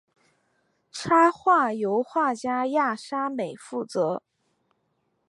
[0.91, 4.23] 插画由画家亚沙美负责。